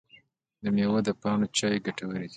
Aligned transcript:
د 0.63 0.65
میوو 0.75 0.99
د 1.07 1.09
پاڼو 1.21 1.47
چای 1.57 1.77
ګټور 1.85 2.13
دی؟ 2.21 2.29